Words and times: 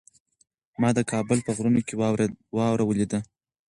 ما 0.81 0.89
د 0.97 0.99
کابل 1.11 1.37
په 1.43 1.51
غرونو 1.57 1.81
کې 1.87 1.93
واوره 2.57 2.83
ولیده. 2.85 3.19